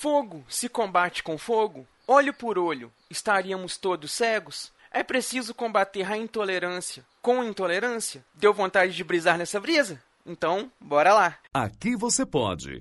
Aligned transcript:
Fogo 0.00 0.44
se 0.48 0.68
combate 0.68 1.24
com 1.24 1.36
fogo, 1.36 1.84
olho 2.06 2.32
por 2.32 2.56
olho, 2.56 2.92
estaríamos 3.10 3.76
todos 3.76 4.12
cegos? 4.12 4.70
É 4.92 5.02
preciso 5.02 5.52
combater 5.52 6.08
a 6.08 6.16
intolerância 6.16 7.04
com 7.20 7.42
intolerância? 7.42 8.24
Deu 8.32 8.54
vontade 8.54 8.94
de 8.94 9.02
brisar 9.02 9.36
nessa 9.36 9.58
brisa? 9.58 10.00
Então, 10.24 10.70
bora 10.80 11.12
lá. 11.12 11.36
Aqui 11.52 11.96
você 11.96 12.24
pode. 12.24 12.80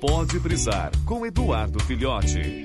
Pode 0.00 0.40
brisar 0.40 0.90
com 1.06 1.24
Eduardo 1.24 1.80
Filhote. 1.84 2.64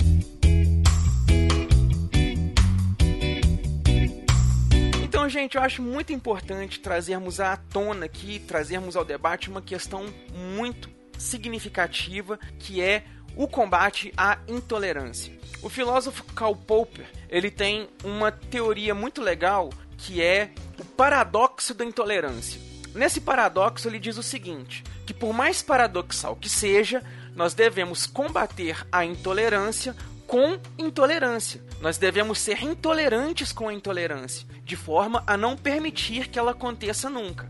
Então, 5.03 5.29
gente, 5.29 5.57
eu 5.57 5.61
acho 5.61 5.83
muito 5.83 6.11
importante 6.11 6.79
trazermos 6.79 7.39
à 7.39 7.55
tona 7.55 8.07
aqui, 8.07 8.39
trazermos 8.39 8.97
ao 8.97 9.05
debate 9.05 9.47
uma 9.51 9.61
questão 9.61 10.11
muito 10.33 11.02
significativa 11.17 12.39
que 12.59 12.81
é 12.81 13.03
o 13.35 13.47
combate 13.47 14.13
à 14.15 14.37
intolerância. 14.47 15.33
O 15.61 15.69
filósofo 15.69 16.23
Karl 16.35 16.55
Popper, 16.55 17.05
ele 17.29 17.49
tem 17.49 17.87
uma 18.03 18.31
teoria 18.31 18.93
muito 18.93 19.21
legal 19.21 19.69
que 19.97 20.21
é 20.21 20.51
o 20.77 20.83
paradoxo 20.83 21.73
da 21.73 21.85
intolerância. 21.85 22.59
Nesse 22.93 23.21
paradoxo 23.21 23.87
ele 23.87 23.97
diz 23.97 24.17
o 24.17 24.23
seguinte, 24.23 24.83
que 25.05 25.13
por 25.13 25.33
mais 25.33 25.61
paradoxal 25.61 26.35
que 26.35 26.49
seja, 26.49 27.01
nós 27.35 27.53
devemos 27.53 28.05
combater 28.05 28.85
a 28.91 29.05
intolerância 29.05 29.95
com 30.27 30.59
intolerância. 30.77 31.61
Nós 31.81 31.97
devemos 31.97 32.39
ser 32.39 32.63
intolerantes 32.63 33.51
com 33.51 33.67
a 33.67 33.73
intolerância, 33.73 34.47
de 34.63 34.75
forma 34.75 35.23
a 35.25 35.35
não 35.37 35.55
permitir 35.55 36.27
que 36.27 36.39
ela 36.39 36.51
aconteça 36.51 37.09
nunca. 37.09 37.49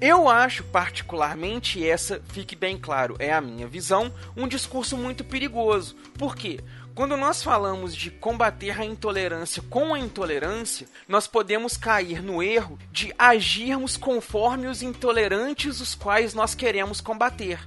Eu 0.00 0.28
acho, 0.28 0.64
particularmente, 0.64 1.86
essa, 1.86 2.20
fique 2.28 2.56
bem 2.56 2.76
claro, 2.76 3.16
é 3.18 3.32
a 3.32 3.40
minha 3.40 3.66
visão, 3.66 4.12
um 4.36 4.48
discurso 4.48 4.96
muito 4.96 5.24
perigoso. 5.24 5.94
Por 6.18 6.36
quê? 6.36 6.60
Quando 6.94 7.16
nós 7.16 7.42
falamos 7.42 7.94
de 7.94 8.08
combater 8.08 8.80
a 8.80 8.84
intolerância 8.84 9.60
com 9.68 9.94
a 9.94 9.98
intolerância, 9.98 10.86
nós 11.08 11.26
podemos 11.26 11.76
cair 11.76 12.22
no 12.22 12.40
erro 12.40 12.78
de 12.92 13.12
agirmos 13.18 13.96
conforme 13.96 14.68
os 14.68 14.80
intolerantes 14.80 15.80
os 15.80 15.96
quais 15.96 16.34
nós 16.34 16.54
queremos 16.54 17.00
combater. 17.00 17.58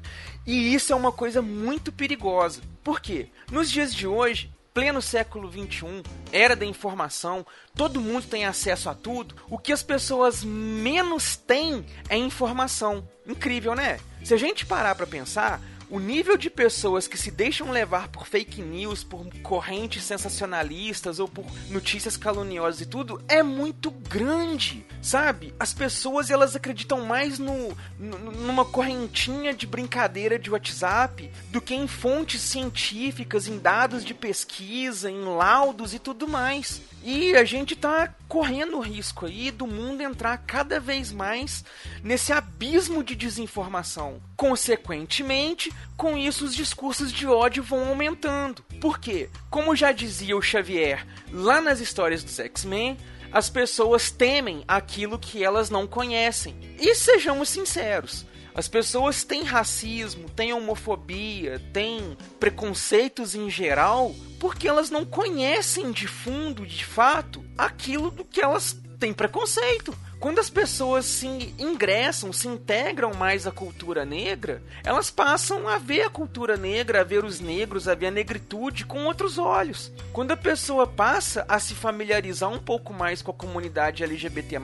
E 0.45 0.73
isso 0.73 0.93
é 0.93 0.95
uma 0.95 1.11
coisa 1.11 1.41
muito 1.41 1.91
perigosa. 1.91 2.61
Por 2.81 3.01
quê? 3.01 3.27
Nos 3.51 3.69
dias 3.69 3.93
de 3.93 4.07
hoje, 4.07 4.49
pleno 4.77 5.01
século 5.01 5.49
21, 5.49 6.03
era 6.31 6.55
da 6.55 6.63
informação, 6.63 7.43
todo 7.73 7.99
mundo 7.99 8.27
tem 8.27 8.45
acesso 8.45 8.91
a 8.91 8.93
tudo. 8.93 9.33
O 9.49 9.57
que 9.57 9.73
as 9.73 9.81
pessoas 9.81 10.43
menos 10.43 11.35
têm 11.35 11.83
é 12.07 12.15
informação. 12.15 13.09
Incrível, 13.25 13.73
né? 13.73 13.99
Se 14.23 14.35
a 14.35 14.37
gente 14.37 14.67
parar 14.67 14.93
para 14.93 15.07
pensar, 15.07 15.59
o 15.89 15.99
nível 15.99 16.35
de 16.37 16.49
pessoas 16.49 17.07
que 17.07 17.17
se 17.17 17.31
deixam 17.31 17.71
levar 17.71 18.09
por 18.09 18.27
fake 18.27 18.61
news, 18.61 19.03
por 19.03 19.25
correntes 19.41 20.03
sensacionalistas 20.03 21.19
ou 21.19 21.27
por 21.27 21.45
notícias 21.69 22.17
caluniosas 22.17 22.81
e 22.81 22.85
tudo 22.85 23.21
é 23.27 23.41
muito 23.41 23.89
grande, 23.91 24.85
sabe? 25.01 25.53
As 25.59 25.73
pessoas 25.73 26.29
elas 26.29 26.55
acreditam 26.55 27.05
mais 27.05 27.39
no, 27.39 27.75
numa 27.97 28.65
correntinha 28.65 29.53
de 29.53 29.65
brincadeira 29.65 30.37
de 30.37 30.51
WhatsApp 30.51 31.31
do 31.49 31.61
que 31.61 31.73
em 31.73 31.87
fontes 31.87 32.41
científicas, 32.41 33.47
em 33.47 33.57
dados 33.57 34.03
de 34.03 34.13
pesquisa, 34.13 35.09
em 35.09 35.23
laudos 35.23 35.93
e 35.93 35.99
tudo 35.99 36.27
mais. 36.27 36.81
E 37.09 37.37
a 37.37 37.45
gente 37.45 37.73
tá 37.73 38.13
correndo 38.27 38.75
o 38.75 38.81
risco 38.81 39.27
aí 39.27 39.49
do 39.49 39.65
mundo 39.65 40.03
entrar 40.03 40.37
cada 40.39 40.77
vez 40.77 41.09
mais 41.09 41.63
nesse 42.03 42.33
abismo 42.33 43.01
de 43.01 43.15
desinformação. 43.15 44.21
Consequentemente, 44.35 45.71
com 45.95 46.17
isso 46.17 46.43
os 46.43 46.53
discursos 46.53 47.13
de 47.13 47.25
ódio 47.25 47.63
vão 47.63 47.87
aumentando. 47.87 48.61
Por 48.81 48.99
quê? 48.99 49.29
Como 49.49 49.73
já 49.73 49.93
dizia 49.93 50.35
o 50.35 50.41
Xavier 50.41 51.07
lá 51.31 51.61
nas 51.61 51.79
histórias 51.79 52.25
dos 52.25 52.37
X-Men, 52.41 52.97
as 53.31 53.49
pessoas 53.49 54.11
temem 54.11 54.65
aquilo 54.67 55.17
que 55.17 55.41
elas 55.41 55.69
não 55.69 55.87
conhecem. 55.87 56.57
E 56.77 56.93
sejamos 56.93 57.47
sinceros, 57.47 58.25
as 58.57 58.67
pessoas 58.67 59.23
têm 59.23 59.43
racismo, 59.43 60.27
têm 60.31 60.51
homofobia, 60.51 61.61
têm 61.71 62.17
preconceitos 62.39 63.35
em 63.35 63.51
geral, 63.51 64.15
porque 64.39 64.67
elas 64.67 64.89
não 64.89 65.05
conhecem 65.05 65.91
de 65.91 66.07
fundo, 66.07 66.65
de 66.65 66.83
fato, 66.83 67.45
aquilo 67.55 68.09
do 68.09 68.25
que 68.25 68.41
elas 68.41 68.75
têm 68.99 69.13
preconceito. 69.13 69.95
Quando 70.19 70.39
as 70.39 70.49
pessoas 70.49 71.05
se 71.05 71.27
ingressam, 71.59 72.33
se 72.33 72.47
integram 72.47 73.13
mais 73.13 73.45
à 73.45 73.51
cultura 73.51 74.03
negra, 74.03 74.63
elas 74.83 75.11
passam 75.11 75.67
a 75.67 75.77
ver 75.77 76.01
a 76.01 76.09
cultura 76.09 76.57
negra, 76.57 77.01
a 77.01 77.03
ver 77.03 77.23
os 77.23 77.39
negros, 77.39 77.87
a 77.87 77.93
ver 77.93 78.07
a 78.07 78.11
negritude 78.11 78.87
com 78.87 79.05
outros 79.05 79.37
olhos. 79.37 79.91
Quando 80.11 80.31
a 80.31 80.37
pessoa 80.37 80.87
passa 80.87 81.45
a 81.47 81.59
se 81.59 81.75
familiarizar 81.75 82.49
um 82.49 82.57
pouco 82.57 82.91
mais 82.91 83.21
com 83.21 83.29
a 83.29 83.35
comunidade 83.35 84.03
LGBT, 84.03 84.57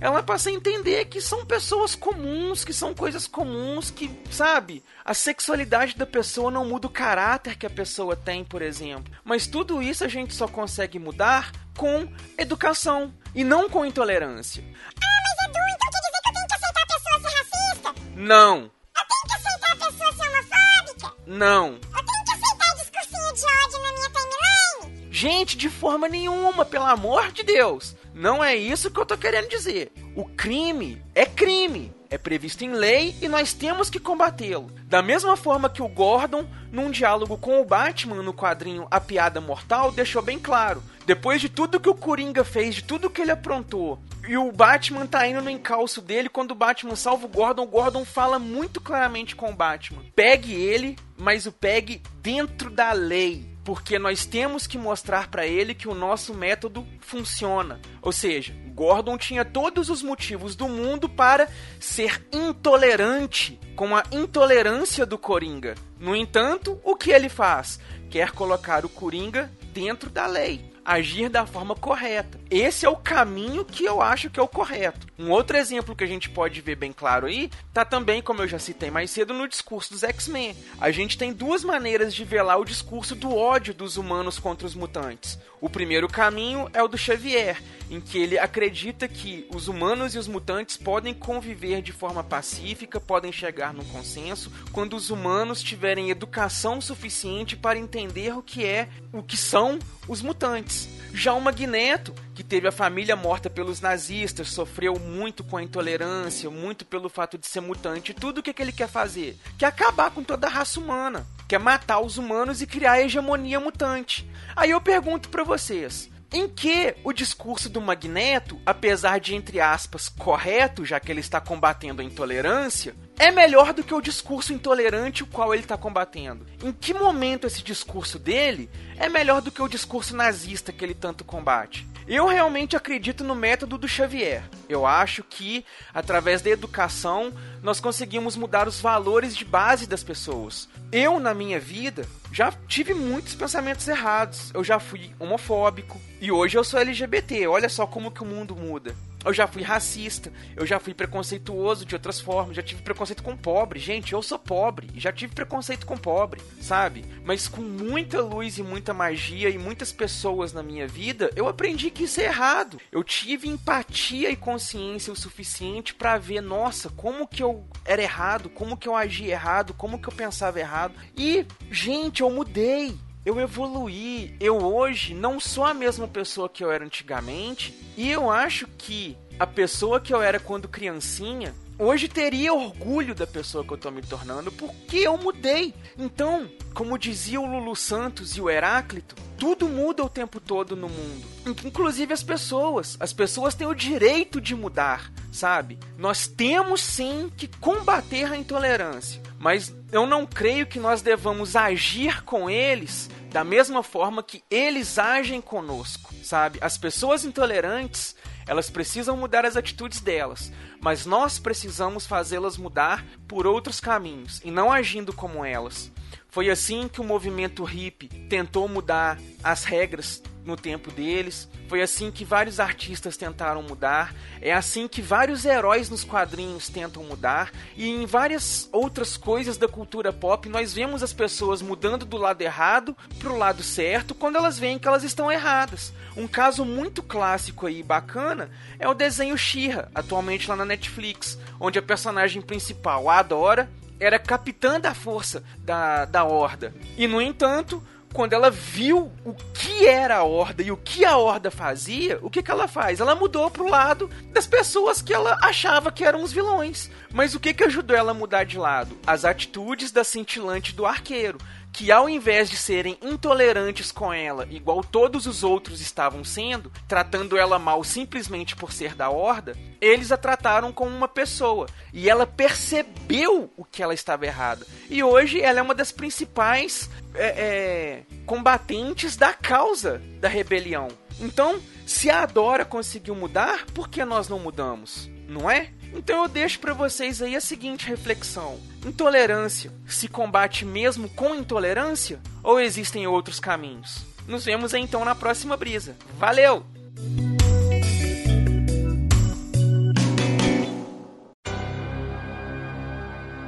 ela 0.00 0.22
passa 0.22 0.48
a 0.50 0.52
entender 0.52 1.06
que 1.06 1.20
são 1.20 1.44
pessoas 1.44 1.94
comuns, 1.94 2.64
que 2.64 2.72
são 2.72 2.94
coisas 2.94 3.26
comuns, 3.26 3.90
que, 3.90 4.10
sabe, 4.30 4.82
a 5.04 5.14
sexualidade 5.14 5.96
da 5.96 6.06
pessoa 6.06 6.50
não 6.50 6.64
muda 6.64 6.86
o 6.86 6.90
caráter 6.90 7.56
que 7.56 7.66
a 7.66 7.70
pessoa 7.70 8.14
tem, 8.14 8.44
por 8.44 8.62
exemplo. 8.62 9.12
Mas 9.24 9.46
tudo 9.46 9.82
isso 9.82 10.04
a 10.04 10.08
gente 10.08 10.34
só 10.34 10.46
consegue 10.46 10.98
mudar 10.98 11.52
com 11.76 12.08
educação 12.36 13.12
e 13.34 13.44
não 13.44 13.68
com 13.68 13.84
intolerância. 13.84 14.64
Ah, 14.66 15.22
mas 15.22 15.48
Edu, 15.48 15.58
então 15.74 15.90
quer 15.90 15.98
dizer 15.98 16.20
que 16.22 16.28
eu 16.28 16.34
tenho 16.34 16.46
que 16.46 16.54
aceitar 16.54 16.82
a 16.82 16.86
pessoa 16.86 17.20
ser 17.20 17.38
racista? 17.38 17.94
Não. 18.16 18.56
Eu 18.96 19.04
tenho 19.08 19.24
que 19.26 19.34
aceitar 19.34 19.72
a 19.72 19.76
pessoa 19.76 20.12
ser 20.12 20.28
homofóbica? 20.28 21.22
Não. 21.26 21.66
Eu 21.66 22.04
tenho 22.04 22.24
que 22.24 22.32
aceitar 22.32 22.74
discursinho 22.76 23.34
de 23.34 23.44
ódio 23.64 23.82
na 23.82 23.92
minha 23.92 24.10
timeline? 24.10 25.12
Gente, 25.12 25.56
de 25.56 25.68
forma 25.68 26.08
nenhuma, 26.08 26.64
pelo 26.64 26.86
amor 26.86 27.32
de 27.32 27.42
Deus. 27.42 27.94
Não 28.18 28.42
é 28.42 28.56
isso 28.56 28.90
que 28.90 28.98
eu 28.98 29.06
tô 29.06 29.16
querendo 29.16 29.48
dizer. 29.48 29.92
O 30.16 30.24
crime 30.24 31.00
é 31.14 31.24
crime 31.24 31.94
é 32.10 32.18
previsto 32.18 32.64
em 32.64 32.72
lei 32.72 33.14
e 33.22 33.28
nós 33.28 33.52
temos 33.52 33.88
que 33.88 34.00
combatê-lo. 34.00 34.72
Da 34.86 35.00
mesma 35.00 35.36
forma 35.36 35.70
que 35.70 35.82
o 35.82 35.88
Gordon, 35.88 36.44
num 36.72 36.90
diálogo 36.90 37.38
com 37.38 37.60
o 37.60 37.64
Batman 37.64 38.20
no 38.22 38.34
quadrinho 38.34 38.88
A 38.90 38.98
Piada 39.00 39.40
Mortal, 39.40 39.92
deixou 39.92 40.20
bem 40.20 40.36
claro. 40.36 40.82
Depois 41.06 41.40
de 41.40 41.48
tudo 41.48 41.78
que 41.78 41.88
o 41.88 41.94
Coringa 41.94 42.42
fez, 42.42 42.74
de 42.74 42.82
tudo 42.82 43.08
que 43.08 43.22
ele 43.22 43.30
aprontou, 43.30 44.00
e 44.26 44.36
o 44.36 44.50
Batman 44.50 45.06
tá 45.06 45.26
indo 45.26 45.40
no 45.40 45.48
encalço 45.48 46.02
dele, 46.02 46.28
quando 46.28 46.50
o 46.50 46.56
Batman 46.56 46.96
salva 46.96 47.24
o 47.24 47.28
Gordon, 47.28 47.62
o 47.62 47.68
Gordon 47.68 48.04
fala 48.04 48.38
muito 48.38 48.80
claramente 48.80 49.36
com 49.36 49.50
o 49.50 49.54
Batman. 49.54 50.02
Pegue 50.16 50.54
ele, 50.54 50.96
mas 51.16 51.46
o 51.46 51.52
pegue 51.52 52.02
dentro 52.20 52.68
da 52.68 52.92
lei 52.92 53.57
porque 53.68 53.98
nós 53.98 54.24
temos 54.24 54.66
que 54.66 54.78
mostrar 54.78 55.28
para 55.28 55.46
ele 55.46 55.74
que 55.74 55.88
o 55.88 55.94
nosso 55.94 56.32
método 56.32 56.86
funciona. 57.00 57.78
Ou 58.00 58.10
seja, 58.10 58.54
Gordon 58.74 59.18
tinha 59.18 59.44
todos 59.44 59.90
os 59.90 60.02
motivos 60.02 60.56
do 60.56 60.66
mundo 60.70 61.06
para 61.06 61.46
ser 61.78 62.26
intolerante 62.32 63.60
com 63.76 63.94
a 63.94 64.04
intolerância 64.10 65.04
do 65.04 65.18
Coringa. 65.18 65.74
No 66.00 66.16
entanto, 66.16 66.80
o 66.82 66.96
que 66.96 67.10
ele 67.10 67.28
faz? 67.28 67.78
Quer 68.08 68.30
colocar 68.30 68.86
o 68.86 68.88
Coringa 68.88 69.52
dentro 69.74 70.08
da 70.08 70.26
lei 70.26 70.72
agir 70.88 71.28
da 71.28 71.44
forma 71.44 71.74
correta. 71.74 72.40
Esse 72.50 72.86
é 72.86 72.88
o 72.88 72.96
caminho 72.96 73.62
que 73.62 73.84
eu 73.84 74.00
acho 74.00 74.30
que 74.30 74.40
é 74.40 74.42
o 74.42 74.48
correto. 74.48 75.06
Um 75.18 75.30
outro 75.30 75.58
exemplo 75.58 75.94
que 75.94 76.02
a 76.02 76.06
gente 76.06 76.30
pode 76.30 76.62
ver 76.62 76.76
bem 76.76 76.94
claro 76.94 77.26
aí, 77.26 77.50
tá 77.74 77.84
também, 77.84 78.22
como 78.22 78.40
eu 78.40 78.48
já 78.48 78.58
citei 78.58 78.90
mais 78.90 79.10
cedo, 79.10 79.34
no 79.34 79.46
discurso 79.46 79.92
dos 79.92 80.02
X-Men. 80.02 80.56
A 80.80 80.90
gente 80.90 81.18
tem 81.18 81.30
duas 81.30 81.62
maneiras 81.62 82.14
de 82.14 82.24
lá 82.38 82.56
o 82.56 82.64
discurso 82.64 83.14
do 83.14 83.36
ódio 83.36 83.74
dos 83.74 83.98
humanos 83.98 84.38
contra 84.38 84.66
os 84.66 84.74
mutantes. 84.74 85.38
O 85.60 85.68
primeiro 85.68 86.08
caminho 86.08 86.70
é 86.72 86.82
o 86.82 86.88
do 86.88 86.96
Xavier, 86.96 87.60
em 87.90 88.00
que 88.00 88.16
ele 88.16 88.38
acredita 88.38 89.08
que 89.08 89.46
os 89.52 89.66
humanos 89.66 90.14
e 90.14 90.18
os 90.18 90.28
mutantes 90.28 90.76
podem 90.76 91.12
conviver 91.12 91.82
de 91.82 91.90
forma 91.90 92.22
pacífica, 92.22 93.00
podem 93.00 93.32
chegar 93.32 93.74
num 93.74 93.84
consenso, 93.84 94.52
quando 94.72 94.94
os 94.94 95.10
humanos 95.10 95.62
tiverem 95.62 96.10
educação 96.10 96.80
suficiente 96.80 97.56
para 97.56 97.78
entender 97.78 98.36
o 98.36 98.42
que 98.42 98.64
é, 98.64 98.88
o 99.12 99.22
que 99.22 99.36
são 99.36 99.80
os 100.06 100.22
mutantes. 100.22 100.77
Já 101.12 101.32
o 101.32 101.40
Magneto, 101.40 102.14
que 102.34 102.44
teve 102.44 102.68
a 102.68 102.72
família 102.72 103.16
morta 103.16 103.48
pelos 103.48 103.80
nazistas, 103.80 104.50
sofreu 104.50 104.98
muito 104.98 105.42
com 105.42 105.56
a 105.56 105.62
intolerância, 105.62 106.50
muito 106.50 106.84
pelo 106.84 107.08
fato 107.08 107.38
de 107.38 107.46
ser 107.46 107.60
mutante, 107.60 108.14
tudo 108.14 108.38
o 108.38 108.42
que, 108.42 108.52
que 108.52 108.62
ele 108.62 108.72
quer 108.72 108.88
fazer? 108.88 109.36
Quer 109.56 109.66
acabar 109.66 110.10
com 110.10 110.22
toda 110.22 110.46
a 110.46 110.50
raça 110.50 110.78
humana, 110.78 111.26
quer 111.48 111.58
matar 111.58 112.00
os 112.00 112.18
humanos 112.18 112.60
e 112.60 112.66
criar 112.66 112.92
a 112.92 113.00
hegemonia 113.00 113.58
mutante. 113.58 114.28
Aí 114.54 114.70
eu 114.70 114.80
pergunto 114.80 115.28
para 115.28 115.42
vocês, 115.42 116.10
em 116.32 116.48
que 116.48 116.94
o 117.02 117.12
discurso 117.12 117.68
do 117.68 117.80
Magneto, 117.80 118.60
apesar 118.66 119.18
de, 119.18 119.34
entre 119.34 119.60
aspas, 119.60 120.08
correto, 120.08 120.84
já 120.84 121.00
que 121.00 121.10
ele 121.10 121.20
está 121.20 121.40
combatendo 121.40 122.02
a 122.02 122.04
intolerância, 122.04 122.94
é 123.18 123.30
melhor 123.30 123.72
do 123.72 123.82
que 123.82 123.94
o 123.94 124.00
discurso 124.00 124.52
intolerante 124.52 125.22
o 125.22 125.26
qual 125.26 125.52
ele 125.52 125.62
está 125.62 125.76
combatendo. 125.76 126.46
Em 126.62 126.70
que 126.70 126.92
momento 126.92 127.46
esse 127.46 127.62
discurso 127.62 128.18
dele 128.18 128.70
é 128.96 129.08
melhor 129.08 129.40
do 129.40 129.50
que 129.50 129.62
o 129.62 129.68
discurso 129.68 130.14
nazista 130.14 130.72
que 130.72 130.84
ele 130.84 130.94
tanto 130.94 131.24
combate? 131.24 131.86
Eu 132.06 132.26
realmente 132.26 132.74
acredito 132.74 133.22
no 133.22 133.34
método 133.34 133.76
do 133.76 133.86
Xavier. 133.86 134.42
Eu 134.66 134.86
acho 134.86 135.22
que, 135.22 135.62
através 135.92 136.40
da 136.40 136.48
educação, 136.48 137.34
nós 137.62 137.80
conseguimos 137.80 138.34
mudar 138.34 138.66
os 138.66 138.80
valores 138.80 139.36
de 139.36 139.44
base 139.44 139.86
das 139.86 140.02
pessoas. 140.02 140.70
Eu, 140.90 141.20
na 141.20 141.34
minha 141.34 141.60
vida, 141.60 142.08
já 142.32 142.52
tive 142.66 142.94
muitos 142.94 143.34
pensamentos 143.34 143.86
errados. 143.88 144.50
Eu 144.54 144.62
já 144.62 144.78
fui 144.78 145.10
homofóbico 145.18 146.00
e 146.20 146.30
hoje 146.30 146.56
eu 146.56 146.64
sou 146.64 146.80
LGBT. 146.80 147.46
Olha 147.46 147.68
só 147.68 147.86
como 147.86 148.10
que 148.10 148.22
o 148.22 148.26
mundo 148.26 148.54
muda. 148.54 148.94
Eu 149.24 149.32
já 149.34 149.46
fui 149.46 149.62
racista, 149.62 150.32
eu 150.56 150.64
já 150.64 150.78
fui 150.78 150.94
preconceituoso 150.94 151.84
de 151.84 151.94
outras 151.94 152.20
formas, 152.20 152.54
já 152.54 152.62
tive 152.62 152.82
preconceito 152.82 153.22
com 153.22 153.36
pobre. 153.36 153.80
Gente, 153.80 154.12
eu 154.12 154.22
sou 154.22 154.38
pobre 154.38 154.88
já 154.94 155.12
tive 155.12 155.34
preconceito 155.34 155.86
com 155.86 155.96
pobre, 155.96 156.40
sabe? 156.60 157.04
Mas 157.24 157.48
com 157.48 157.62
muita 157.62 158.20
luz 158.20 158.58
e 158.58 158.62
muita 158.62 158.92
magia 158.92 159.48
e 159.48 159.58
muitas 159.58 159.92
pessoas 159.92 160.52
na 160.52 160.62
minha 160.62 160.86
vida, 160.86 161.30
eu 161.36 161.48
aprendi 161.48 161.90
que 161.90 162.04
isso 162.04 162.20
é 162.20 162.24
errado. 162.24 162.80
Eu 162.90 163.04
tive 163.04 163.48
empatia 163.48 164.30
e 164.30 164.36
consciência 164.36 165.12
o 165.12 165.16
suficiente 165.16 165.94
para 165.94 166.18
ver, 166.18 166.40
nossa, 166.40 166.88
como 166.90 167.26
que 167.26 167.42
eu 167.42 167.64
era 167.84 168.02
errado, 168.02 168.48
como 168.48 168.76
que 168.76 168.88
eu 168.88 168.96
agia 168.96 169.32
errado, 169.32 169.74
como 169.74 169.98
que 169.98 170.08
eu 170.08 170.12
pensava 170.12 170.58
errado. 170.58 170.94
E, 171.16 171.46
gente, 171.70 172.17
eu 172.22 172.30
mudei 172.30 172.96
eu 173.28 173.38
evoluí. 173.38 174.34
Eu 174.40 174.56
hoje 174.56 175.12
não 175.12 175.38
sou 175.38 175.64
a 175.64 175.74
mesma 175.74 176.08
pessoa 176.08 176.48
que 176.48 176.64
eu 176.64 176.72
era 176.72 176.82
antigamente. 176.82 177.78
E 177.94 178.10
eu 178.10 178.30
acho 178.30 178.66
que 178.78 179.18
a 179.38 179.46
pessoa 179.46 180.00
que 180.00 180.14
eu 180.14 180.22
era 180.22 180.40
quando 180.40 180.66
criancinha 180.66 181.54
hoje 181.78 182.08
teria 182.08 182.52
orgulho 182.52 183.14
da 183.14 183.26
pessoa 183.26 183.62
que 183.62 183.72
eu 183.72 183.78
tô 183.78 183.90
me 183.90 184.02
tornando 184.02 184.50
porque 184.50 184.98
eu 184.98 185.16
mudei. 185.18 185.74
Então, 185.96 186.50
como 186.74 186.98
dizia 186.98 187.40
o 187.40 187.46
Lulu 187.46 187.76
Santos 187.76 188.36
e 188.36 188.40
o 188.40 188.48
Heráclito, 188.48 189.14
tudo 189.36 189.68
muda 189.68 190.02
o 190.02 190.08
tempo 190.08 190.40
todo 190.40 190.74
no 190.74 190.88
mundo, 190.88 191.24
inclusive 191.64 192.12
as 192.12 192.22
pessoas. 192.22 192.96
As 192.98 193.12
pessoas 193.12 193.54
têm 193.54 193.66
o 193.66 193.74
direito 193.74 194.40
de 194.40 194.56
mudar, 194.56 195.12
sabe? 195.32 195.78
Nós 195.96 196.26
temos 196.26 196.80
sim 196.80 197.30
que 197.36 197.46
combater 197.46 198.32
a 198.32 198.36
intolerância, 198.36 199.20
mas 199.38 199.74
eu 199.92 200.06
não 200.06 200.26
creio 200.26 200.66
que 200.66 200.78
nós 200.78 201.02
devamos 201.02 201.56
agir 201.56 202.24
com 202.24 202.48
eles 202.50 203.08
da 203.30 203.44
mesma 203.44 203.82
forma 203.82 204.22
que 204.22 204.42
eles 204.50 204.98
agem 204.98 205.40
conosco, 205.40 206.14
sabe? 206.22 206.58
As 206.62 206.78
pessoas 206.78 207.24
intolerantes, 207.24 208.16
elas 208.46 208.70
precisam 208.70 209.16
mudar 209.16 209.44
as 209.44 209.56
atitudes 209.56 210.00
delas, 210.00 210.50
mas 210.80 211.04
nós 211.04 211.38
precisamos 211.38 212.06
fazê-las 212.06 212.56
mudar 212.56 213.04
por 213.26 213.46
outros 213.46 213.80
caminhos 213.80 214.40
e 214.44 214.50
não 214.50 214.72
agindo 214.72 215.12
como 215.12 215.44
elas. 215.44 215.92
Foi 216.28 216.50
assim 216.50 216.88
que 216.88 217.00
o 217.00 217.04
movimento 217.04 217.64
hippie 217.64 218.08
tentou 218.28 218.68
mudar 218.68 219.18
as 219.42 219.64
regras 219.64 220.22
no 220.48 220.56
tempo 220.56 220.90
deles. 220.90 221.48
Foi 221.68 221.82
assim 221.82 222.10
que 222.10 222.24
vários 222.24 222.58
artistas 222.58 223.16
tentaram 223.16 223.62
mudar. 223.62 224.14
É 224.40 224.52
assim 224.52 224.88
que 224.88 225.02
vários 225.02 225.44
heróis 225.44 225.90
nos 225.90 226.02
quadrinhos 226.02 226.68
tentam 226.68 227.04
mudar. 227.04 227.52
E 227.76 227.88
em 227.88 228.06
várias 228.06 228.68
outras 228.72 229.16
coisas 229.16 229.56
da 229.58 229.68
cultura 229.68 230.12
pop, 230.12 230.48
nós 230.48 230.72
vemos 230.72 231.02
as 231.02 231.12
pessoas 231.12 231.60
mudando 231.60 232.06
do 232.06 232.16
lado 232.16 232.40
errado 232.40 232.96
pro 233.18 233.36
lado 233.36 233.62
certo 233.62 234.14
quando 234.14 234.36
elas 234.36 234.58
veem 234.58 234.78
que 234.78 234.88
elas 234.88 235.04
estão 235.04 235.30
erradas. 235.30 235.92
Um 236.16 236.26
caso 236.26 236.64
muito 236.64 237.02
clássico 237.02 237.66
aí 237.66 237.82
bacana 237.82 238.50
é 238.78 238.88
o 238.88 238.94
desenho 238.94 239.36
She-Ra, 239.36 239.88
atualmente 239.94 240.48
lá 240.48 240.56
na 240.56 240.64
Netflix, 240.64 241.38
onde 241.60 241.78
a 241.78 241.82
personagem 241.82 242.40
principal, 242.40 243.10
Adora, 243.10 243.70
era 244.00 244.18
capitã 244.18 244.80
da 244.80 244.94
força 244.94 245.42
da, 245.58 246.04
da 246.04 246.24
Horda. 246.24 246.74
E, 246.96 247.06
no 247.06 247.20
entanto, 247.20 247.82
quando 248.12 248.32
ela 248.32 248.50
viu 248.50 249.12
o 249.24 249.34
que 249.34 249.86
era 249.86 250.16
a 250.16 250.24
Horda 250.24 250.62
e 250.62 250.70
o 250.70 250.76
que 250.76 251.04
a 251.04 251.16
Horda 251.16 251.50
fazia, 251.50 252.18
o 252.22 252.30
que, 252.30 252.42
que 252.42 252.50
ela 252.50 252.66
faz? 252.66 253.00
Ela 253.00 253.14
mudou 253.14 253.50
pro 253.50 253.68
lado 253.68 254.10
das 254.32 254.46
pessoas 254.46 255.02
que 255.02 255.12
ela 255.12 255.38
achava 255.42 255.92
que 255.92 256.04
eram 256.04 256.22
os 256.22 256.32
vilões. 256.32 256.90
Mas 257.12 257.34
o 257.34 257.40
que, 257.40 257.52
que 257.52 257.64
ajudou 257.64 257.96
ela 257.96 258.12
a 258.12 258.14
mudar 258.14 258.44
de 258.44 258.58
lado? 258.58 258.96
As 259.06 259.24
atitudes 259.24 259.90
da 259.90 260.04
cintilante 260.04 260.74
do 260.74 260.86
arqueiro 260.86 261.38
que 261.72 261.92
ao 261.92 262.08
invés 262.08 262.50
de 262.50 262.56
serem 262.56 262.98
intolerantes 263.02 263.92
com 263.92 264.12
ela, 264.12 264.46
igual 264.50 264.82
todos 264.82 265.26
os 265.26 265.44
outros 265.44 265.80
estavam 265.80 266.24
sendo, 266.24 266.72
tratando 266.86 267.36
ela 267.36 267.58
mal 267.58 267.84
simplesmente 267.84 268.56
por 268.56 268.72
ser 268.72 268.94
da 268.94 269.10
horda, 269.10 269.56
eles 269.80 270.10
a 270.10 270.16
trataram 270.16 270.72
como 270.72 270.94
uma 270.94 271.08
pessoa. 271.08 271.66
E 271.92 272.08
ela 272.10 272.26
percebeu 272.26 273.52
o 273.56 273.64
que 273.64 273.82
ela 273.82 273.94
estava 273.94 274.26
errada. 274.26 274.66
E 274.90 275.02
hoje 275.02 275.40
ela 275.40 275.60
é 275.60 275.62
uma 275.62 275.74
das 275.74 275.92
principais 275.92 276.90
é, 277.14 277.26
é, 277.26 278.02
combatentes 278.26 279.16
da 279.16 279.32
causa 279.32 280.02
da 280.20 280.28
rebelião. 280.28 280.88
Então, 281.20 281.60
se 281.86 282.10
a 282.10 282.22
Adora 282.22 282.64
conseguiu 282.64 283.14
mudar, 283.14 283.66
por 283.74 283.88
que 283.88 284.04
nós 284.04 284.28
não 284.28 284.38
mudamos? 284.38 285.08
Não 285.28 285.50
é? 285.50 285.70
Então 285.94 286.22
eu 286.22 286.28
deixo 286.28 286.58
para 286.60 286.74
vocês 286.74 287.20
aí 287.22 287.34
a 287.36 287.40
seguinte 287.40 287.88
reflexão: 287.88 288.58
intolerância 288.84 289.72
se 289.86 290.08
combate 290.08 290.64
mesmo 290.64 291.08
com 291.08 291.34
intolerância 291.34 292.20
ou 292.42 292.60
existem 292.60 293.06
outros 293.06 293.40
caminhos? 293.40 294.04
Nos 294.26 294.44
vemos 294.44 294.74
então 294.74 295.04
na 295.04 295.14
próxima 295.14 295.56
brisa. 295.56 295.96
Valeu! 296.18 296.64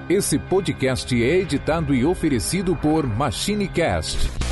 Esse 0.09 0.39
podcast 0.39 1.15
é 1.23 1.37
editado 1.37 1.95
e 1.95 2.05
oferecido 2.05 2.75
por 2.75 3.07
MachineCast 3.07 4.50